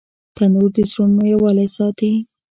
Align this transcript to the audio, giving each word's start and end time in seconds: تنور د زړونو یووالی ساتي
تنور 0.35 0.69
د 0.75 0.77
زړونو 0.91 1.21
یووالی 1.31 1.67
ساتي 1.77 2.11